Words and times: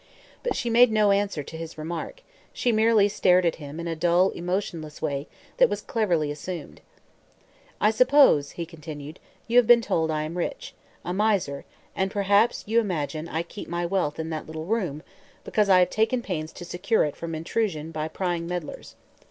But 0.41 0.55
she 0.55 0.67
made 0.71 0.91
no 0.91 1.11
answer 1.11 1.43
to 1.43 1.55
his 1.57 1.77
remark; 1.77 2.23
she 2.53 2.71
merely 2.71 3.07
stared 3.07 3.45
at 3.45 3.57
him 3.57 3.79
in 3.79 3.87
a 3.87 3.95
dull, 3.95 4.31
emotionless 4.31 4.99
way 4.99 5.27
that 5.57 5.69
was 5.69 5.83
cleverly 5.83 6.31
assumed. 6.31 6.81
"I 7.79 7.91
suppose," 7.91 8.53
he 8.53 8.65
continued, 8.65 9.19
"you 9.47 9.57
have 9.57 9.67
been 9.67 9.79
told 9.83 10.09
I 10.09 10.23
am 10.23 10.39
rich 10.39 10.73
a 11.05 11.13
miser 11.13 11.65
and 11.95 12.09
perhaps 12.09 12.63
you 12.65 12.79
imagine 12.79 13.27
I 13.29 13.43
keep 13.43 13.67
my 13.69 13.85
wealth 13.85 14.17
in 14.17 14.31
that 14.31 14.47
little 14.47 14.65
room, 14.65 15.03
because 15.43 15.69
I 15.69 15.77
have 15.77 15.91
taken 15.91 16.23
pains 16.23 16.51
to 16.53 16.65
secure 16.65 17.03
it 17.05 17.15
from 17.15 17.35
intrusion 17.35 17.91
by 17.91 18.07
prying 18.07 18.47
meddlers. 18.47 18.95